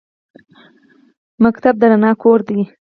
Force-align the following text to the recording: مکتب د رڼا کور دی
مکتب 1.43 1.75
د 1.79 1.83
رڼا 1.91 2.11
کور 2.21 2.39
دی 2.47 2.61